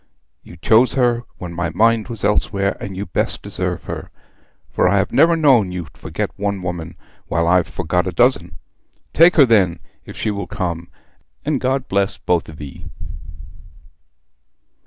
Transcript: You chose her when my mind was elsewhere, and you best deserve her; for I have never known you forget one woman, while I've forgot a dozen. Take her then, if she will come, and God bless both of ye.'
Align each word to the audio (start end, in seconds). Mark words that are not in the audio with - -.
You 0.41 0.57
chose 0.57 0.93
her 0.95 1.25
when 1.37 1.53
my 1.53 1.69
mind 1.69 2.07
was 2.07 2.23
elsewhere, 2.23 2.75
and 2.79 2.97
you 2.97 3.05
best 3.05 3.43
deserve 3.43 3.83
her; 3.83 4.09
for 4.71 4.87
I 4.89 4.97
have 4.97 5.11
never 5.11 5.35
known 5.35 5.71
you 5.71 5.85
forget 5.93 6.31
one 6.39 6.63
woman, 6.63 6.97
while 7.27 7.47
I've 7.47 7.67
forgot 7.67 8.07
a 8.07 8.11
dozen. 8.11 8.55
Take 9.13 9.35
her 9.35 9.45
then, 9.45 9.79
if 10.03 10.17
she 10.17 10.31
will 10.31 10.47
come, 10.47 10.89
and 11.45 11.61
God 11.61 11.87
bless 11.87 12.17
both 12.17 12.49
of 12.49 12.59
ye.' 12.59 12.89